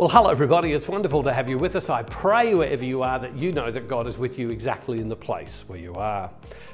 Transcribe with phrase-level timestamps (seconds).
[0.00, 0.72] Well, hello, everybody.
[0.72, 1.90] It's wonderful to have you with us.
[1.90, 5.10] I pray wherever you are that you know that God is with you exactly in
[5.10, 6.30] the place where you are.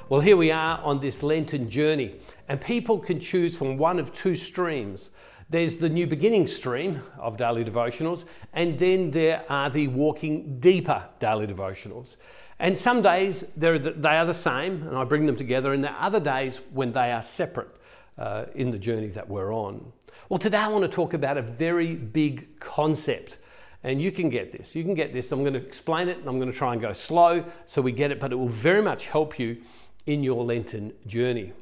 [0.07, 4.13] Well, here we are on this Lenten journey, and people can choose from one of
[4.13, 5.09] two streams.
[5.49, 8.23] There's the new beginning stream of daily devotionals,
[8.53, 12.15] and then there are the walking deeper daily devotionals.
[12.59, 16.05] And some days they are the same, and I bring them together, and there are
[16.05, 17.75] other days when they are separate
[18.17, 19.91] uh, in the journey that we're on.
[20.29, 23.37] Well, today I want to talk about a very big concept.
[23.83, 24.75] And you can get this.
[24.75, 25.31] You can get this.
[25.31, 27.91] I'm going to explain it and I'm going to try and go slow so we
[27.91, 29.57] get it, but it will very much help you
[30.05, 31.53] in your Lenten journey.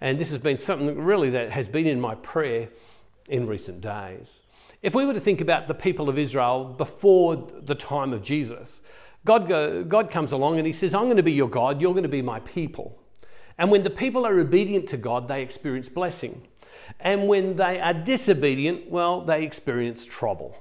[0.00, 2.68] And this has been something really that has been in my prayer
[3.28, 4.40] in recent days.
[4.82, 8.82] If we were to think about the people of Israel before the time of Jesus,
[9.24, 11.92] God, go, God comes along and He says, I'm going to be your God, you're
[11.92, 12.98] going to be my people.
[13.58, 16.48] And when the people are obedient to God, they experience blessing.
[16.98, 20.56] And when they are disobedient, well, they experience trouble.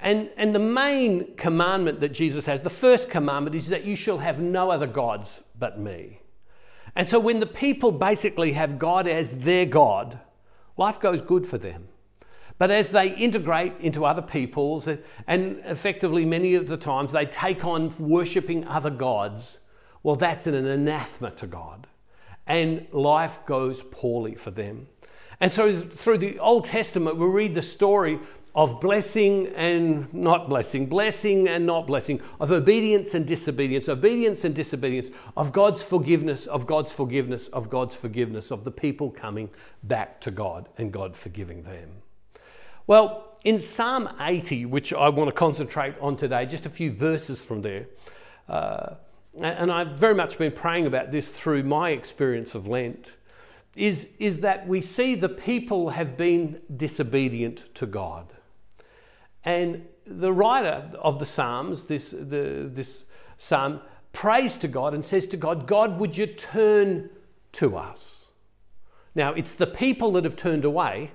[0.00, 4.18] And, and the main commandment that Jesus has, the first commandment, is that you shall
[4.18, 6.20] have no other gods but me.
[6.94, 10.18] And so when the people basically have God as their God,
[10.76, 11.88] life goes good for them.
[12.58, 14.88] But as they integrate into other peoples,
[15.26, 19.58] and effectively many of the times they take on worshipping other gods,
[20.02, 21.86] well, that's an anathema to God.
[22.46, 24.88] And life goes poorly for them.
[25.40, 28.18] And so through the Old Testament, we read the story
[28.54, 34.52] of blessing and not blessing, blessing and not blessing, of obedience and disobedience, obedience and
[34.52, 39.48] disobedience, of God's forgiveness, of God's forgiveness, of God's forgiveness, of the people coming
[39.84, 41.88] back to God and God forgiving them.
[42.88, 47.40] Well, in Psalm 80, which I want to concentrate on today, just a few verses
[47.40, 47.86] from there,
[48.48, 48.94] uh,
[49.40, 53.12] and I've very much been praying about this through my experience of Lent
[53.78, 58.26] is, is that we see the people have been disobedient to God.
[59.44, 63.04] And the writer of the Psalms, this, the, this
[63.38, 63.80] psalm,
[64.12, 67.08] prays to God and says to God, God, would you turn
[67.52, 68.26] to us?
[69.14, 71.12] Now, it's the people that have turned away,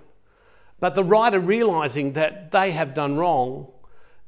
[0.80, 3.72] but the writer realizing that they have done wrong,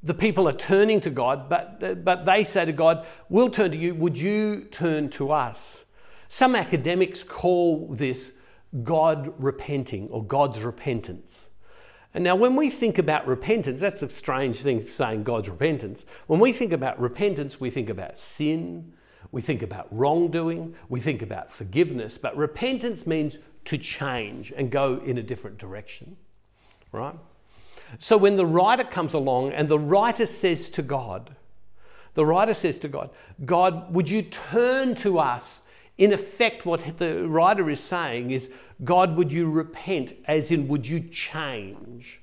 [0.03, 3.77] the people are turning to God, but, but they say to God, We'll turn to
[3.77, 5.84] you, would you turn to us?
[6.35, 8.33] Some academics call this
[8.83, 11.45] God repenting or God's repentance.
[12.13, 16.05] And now, when we think about repentance, that's a strange thing saying God's repentance.
[16.27, 18.91] When we think about repentance, we think about sin,
[19.31, 22.17] we think about wrongdoing, we think about forgiveness.
[22.17, 26.17] But repentance means to change and go in a different direction,
[26.91, 27.15] right?
[27.97, 31.37] So when the writer comes along and the writer says to God,
[32.13, 33.11] the writer says to God,
[33.45, 35.61] God, would you turn to us
[35.97, 38.49] in effect, what the writer is saying is,
[38.83, 40.13] God, would you repent?
[40.27, 42.21] As in, would you change?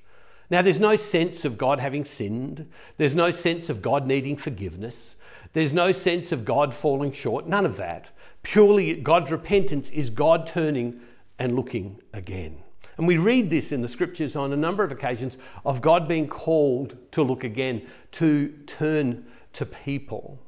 [0.51, 2.71] Now, there's no sense of God having sinned.
[2.99, 5.17] There's no sense of God needing forgiveness.
[5.55, 7.47] There's no sense of God falling short.
[7.47, 8.11] None of that.
[8.43, 11.01] Purely, God's repentance is God turning
[11.39, 12.59] and looking again.
[12.99, 16.29] And we read this in the scriptures on a number of occasions of God being
[16.29, 20.39] called to look again, to turn to people.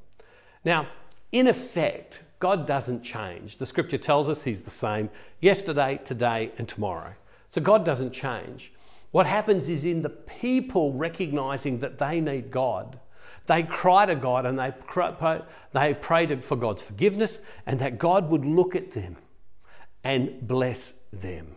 [0.65, 0.89] Now,
[1.33, 3.57] in effect, God doesn't change.
[3.57, 5.09] The scripture tells us He's the same
[5.41, 7.15] yesterday, today, and tomorrow.
[7.49, 8.71] So God doesn't change.
[9.13, 12.99] What happens is in the people recognizing that they need God,
[13.47, 14.75] they cry to God and they,
[15.73, 19.17] they pray for God's forgiveness and that God would look at them
[20.05, 21.57] and bless them.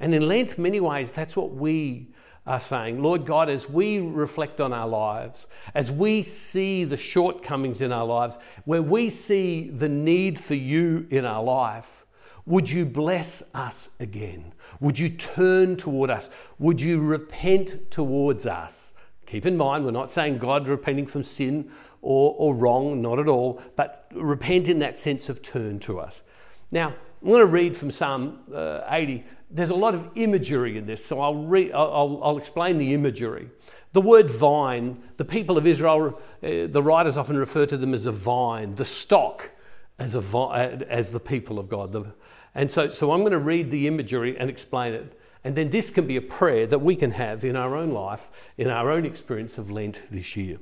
[0.00, 2.08] And in Lent, many ways, that's what we
[2.46, 7.80] are saying, Lord God, as we reflect on our lives, as we see the shortcomings
[7.80, 12.06] in our lives, where we see the need for you in our life,
[12.46, 14.52] would you bless us again?
[14.80, 16.30] Would you turn toward us?
[16.58, 18.94] Would you repent towards us?
[19.26, 21.70] Keep in mind, we're not saying God repenting from sin
[22.00, 26.22] or, or wrong, not at all, but repent in that sense of turn to us.
[26.70, 30.86] Now, I'm going to read from Psalm uh, 80 there's a lot of imagery in
[30.86, 33.48] this, so I'll, re- I'll, I'll explain the imagery.
[33.92, 38.06] The word vine, the people of Israel, uh, the writers often refer to them as
[38.06, 39.50] a vine, the stock
[39.98, 41.92] as, a vi- as the people of God.
[41.92, 42.06] The,
[42.54, 45.20] and so, so I'm going to read the imagery and explain it.
[45.44, 48.28] And then this can be a prayer that we can have in our own life,
[48.58, 50.58] in our own experience of Lent this year.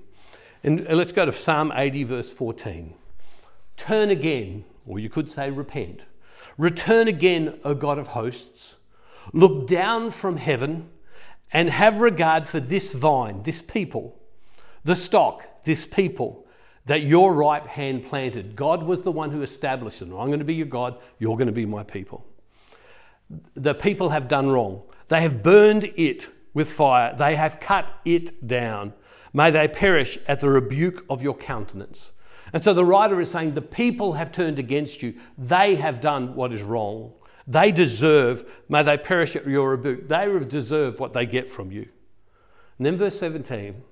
[0.62, 2.94] And let's go to Psalm 80, verse 14.
[3.76, 6.02] Turn again, or you could say repent
[6.56, 8.76] Return again, O God of hosts.
[9.32, 10.88] Look down from heaven
[11.52, 14.20] and have regard for this vine, this people,
[14.84, 16.46] the stock, this people
[16.86, 18.54] that your right hand planted.
[18.54, 20.12] God was the one who established them.
[20.12, 22.24] I'm going to be your God, you're going to be my people.
[23.54, 24.82] The people have done wrong.
[25.08, 27.14] They have burned it with fire.
[27.16, 28.92] They have cut it down.
[29.32, 32.12] May they perish at the rebuke of your countenance.
[32.54, 35.14] And so the writer is saying the people have turned against you.
[35.36, 37.12] They have done what is wrong.
[37.48, 40.08] They deserve, may they perish at your rebuke.
[40.08, 41.88] They deserve what they get from you.
[42.78, 43.82] And then verse 17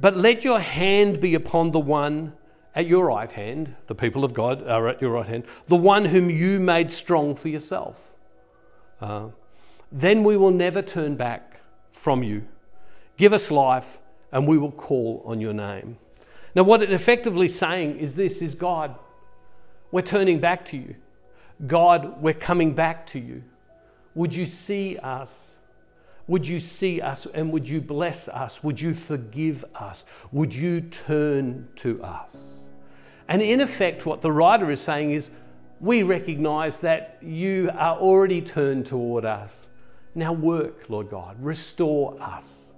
[0.00, 2.32] But let your hand be upon the one
[2.74, 6.06] at your right hand, the people of God are at your right hand, the one
[6.06, 8.00] whom you made strong for yourself.
[8.98, 9.28] Uh,
[9.92, 11.60] then we will never turn back
[11.92, 12.48] from you.
[13.18, 13.98] Give us life,
[14.32, 15.98] and we will call on your name.
[16.54, 18.94] Now, what it effectively saying is this is God,
[19.90, 20.94] we're turning back to you.
[21.66, 23.42] God, we're coming back to you.
[24.14, 25.54] Would you see us?
[26.26, 28.62] Would you see us and would you bless us?
[28.62, 30.04] Would you forgive us?
[30.32, 32.54] Would you turn to us?
[33.28, 35.30] And in effect, what the writer is saying is,
[35.80, 39.66] we recognize that you are already turned toward us.
[40.14, 42.72] Now work, Lord God, restore us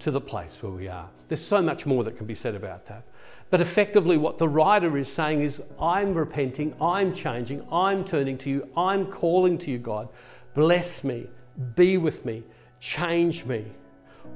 [0.00, 1.08] to the place where we are.
[1.28, 3.04] There's so much more that can be said about that.
[3.52, 8.48] But effectively, what the writer is saying is, I'm repenting, I'm changing, I'm turning to
[8.48, 10.08] you, I'm calling to you, God.
[10.54, 11.26] Bless me,
[11.74, 12.44] be with me,
[12.80, 13.66] change me,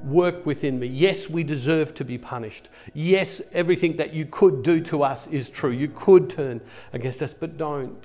[0.05, 0.89] work within me.
[0.89, 2.69] Yes, we deserve to be punished.
[2.93, 5.71] Yes, everything that you could do to us is true.
[5.71, 6.61] You could turn
[6.93, 8.05] against us, but don't.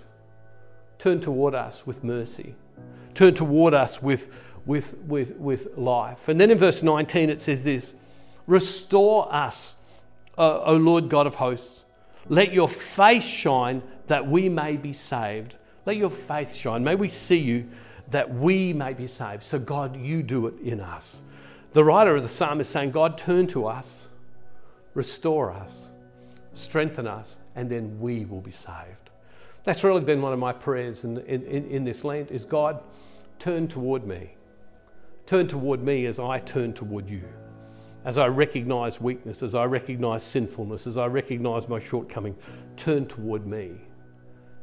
[0.98, 2.56] Turn toward us with mercy,
[3.16, 4.30] turn toward us with,
[4.66, 6.30] with, with, with life.
[6.30, 7.96] And then in verse 19, it says this
[8.48, 9.76] Restore us
[10.38, 11.84] O, Lord God of hosts.
[12.30, 15.56] Let your face shine that we may be saved.
[15.86, 16.84] Let your face shine.
[16.84, 17.70] May we see you
[18.10, 19.44] that we may be saved.
[19.44, 21.22] So, God, you do it in us.
[21.74, 24.08] The writer of the psalm is saying, God, turn to us,
[24.94, 25.90] restore us,
[26.54, 29.10] strengthen us, and then we will be saved.
[29.64, 32.82] That's really been one of my prayers in, in, in this land is God,
[33.40, 34.36] turn toward me.
[35.26, 37.24] Turn toward me as I turn toward you
[38.04, 42.36] as I recognize weakness, as I recognize sinfulness, as I recognize my shortcoming,
[42.76, 43.72] turn toward me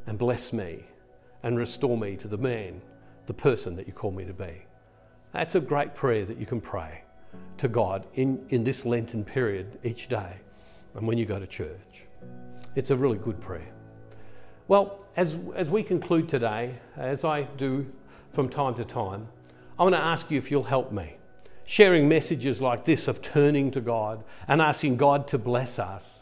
[0.07, 0.83] and bless me
[1.43, 2.81] and restore me to the man,
[3.27, 4.65] the person that you call me to be.
[5.31, 7.03] That's a great prayer that you can pray
[7.57, 10.33] to God in, in this Lenten period each day
[10.95, 12.03] and when you go to church.
[12.75, 13.71] It's a really good prayer.
[14.67, 17.85] Well, as, as we conclude today, as I do
[18.31, 19.27] from time to time,
[19.77, 21.18] I want to ask you if you'll help me
[21.69, 26.21] sharing messages like this of turning to God and asking God to bless us.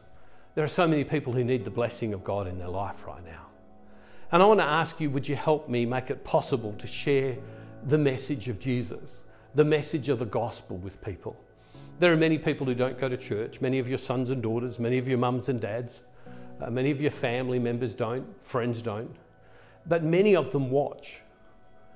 [0.55, 3.25] There are so many people who need the blessing of God in their life right
[3.25, 3.45] now.
[4.33, 7.37] And I want to ask you would you help me make it possible to share
[7.85, 9.23] the message of Jesus,
[9.55, 11.37] the message of the gospel with people?
[12.01, 14.79] There are many people who don't go to church, many of your sons and daughters,
[14.79, 16.01] many of your mums and dads,
[16.59, 19.15] uh, many of your family members don't, friends don't,
[19.85, 21.21] but many of them watch,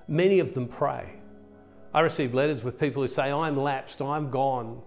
[0.07, 1.20] many of them pray.
[1.93, 4.81] I receive letters with people who say, I'm lapsed, I'm gone,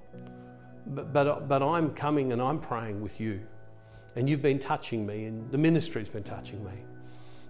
[0.87, 3.41] but, but, but I'm coming and I'm praying with you.
[4.17, 6.73] And you've been touching me, and the ministry's been touching me.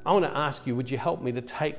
[0.04, 1.76] I want to ask you, would you help me to take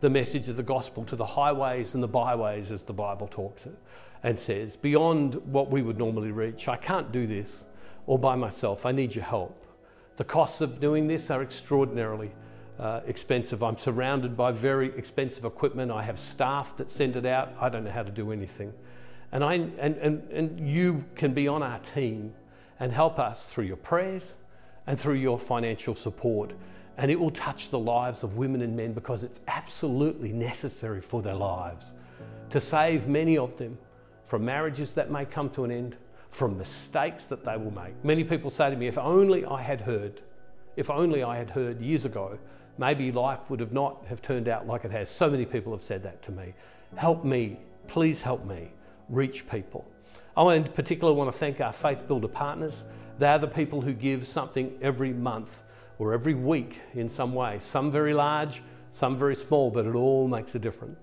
[0.00, 3.66] the message of the gospel to the highways and the byways, as the Bible talks
[3.66, 3.76] it
[4.22, 6.68] and says, beyond what we would normally reach?
[6.68, 7.64] I can't do this
[8.06, 8.86] all by myself.
[8.86, 9.64] I need your help.
[10.16, 12.30] The costs of doing this are extraordinarily
[12.78, 13.62] uh, expensive.
[13.62, 15.90] I'm surrounded by very expensive equipment.
[15.90, 17.52] I have staff that send it out.
[17.60, 18.72] I don't know how to do anything.
[19.32, 22.34] And, I, and, and, and you can be on our team
[22.78, 24.34] and help us through your prayers
[24.86, 26.52] and through your financial support.
[26.98, 31.22] And it will touch the lives of women and men because it's absolutely necessary for
[31.22, 31.92] their lives
[32.50, 33.76] to save many of them
[34.26, 35.96] from marriages that may come to an end,
[36.30, 37.92] from mistakes that they will make.
[38.04, 40.20] Many people say to me, if only I had heard,
[40.76, 42.38] if only I had heard years ago
[42.78, 45.08] maybe life would have not have turned out like it has.
[45.08, 46.54] So many people have said that to me.
[46.96, 48.70] Help me, please help me
[49.08, 49.84] reach people.
[50.36, 52.84] I in particular want to thank our Faith Builder partners.
[53.18, 55.62] They're the people who give something every month
[55.98, 57.58] or every week in some way.
[57.60, 60.98] Some very large, some very small, but it all makes a difference.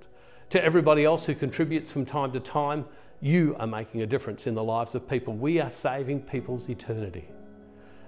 [0.52, 2.86] To everybody else who contributes from time to time,
[3.22, 5.34] you are making a difference in the lives of people.
[5.34, 7.28] We are saving people's eternity.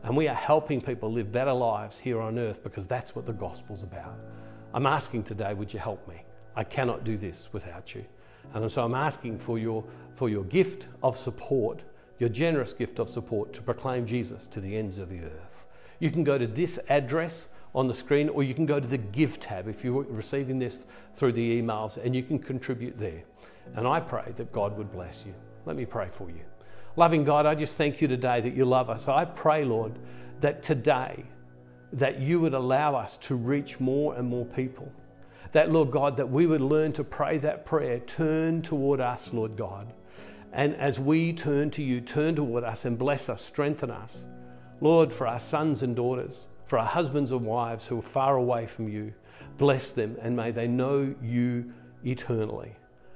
[0.06, 3.34] And we are helping people live better lives here on earth because that's what the
[3.34, 4.16] gospel's about.
[4.72, 6.22] I'm asking today, would you help me?
[6.56, 8.06] I cannot do this without you.
[8.54, 9.84] And so I'm asking for your,
[10.14, 11.82] for your gift of support,
[12.20, 15.66] your generous gift of support to proclaim Jesus to the ends of the earth.
[16.00, 19.00] You can go to this address on the screen, or you can go to the
[19.00, 20.80] Give tab if you're receiving this
[21.16, 23.24] through the emails, and you can contribute there.
[23.74, 25.34] And I pray that God would bless you.
[25.66, 26.42] Let me pray for you.
[26.98, 29.10] Loving God, I just thank you today that you love us.
[29.10, 30.00] I pray, Lord,
[30.40, 31.26] that today
[31.92, 34.92] that you would allow us to reach more and more people.
[35.56, 39.56] that, Lord God, that we would learn to pray that prayer, turn toward us, Lord
[39.56, 39.94] God.
[40.52, 44.26] And as we turn to you, turn toward us and bless us, strengthen us.
[44.82, 48.66] Lord, for our sons and daughters, for our husbands and wives who are far away
[48.66, 49.14] from you,
[49.58, 51.72] bless them and may they know you
[52.04, 52.76] eternally.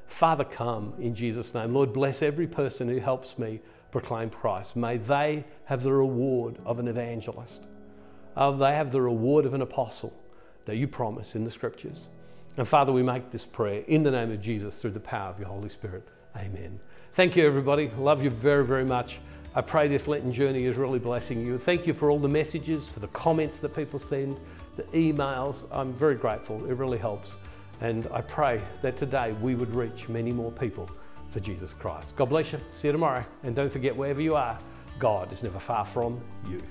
[0.09, 1.73] Father, come in Jesus' name.
[1.73, 3.61] Lord, bless every person who helps me
[3.91, 4.75] proclaim Christ.
[4.75, 7.65] May they have the reward of an evangelist.
[8.35, 10.13] Uh, they have the reward of an apostle
[10.65, 12.07] that you promise in the scriptures.
[12.57, 15.39] And Father, we make this prayer in the name of Jesus through the power of
[15.39, 16.07] your Holy Spirit.
[16.35, 16.79] Amen.
[17.13, 17.89] Thank you, everybody.
[17.97, 19.19] Love you very, very much.
[19.55, 21.57] I pray this Lenten journey is really blessing you.
[21.57, 24.39] Thank you for all the messages, for the comments that people send,
[24.75, 25.63] the emails.
[25.71, 26.65] I'm very grateful.
[26.65, 27.35] It really helps.
[27.81, 30.89] And I pray that today we would reach many more people
[31.31, 32.15] for Jesus Christ.
[32.15, 32.59] God bless you.
[32.73, 33.23] See you tomorrow.
[33.43, 34.57] And don't forget, wherever you are,
[34.97, 36.61] God is never far from you.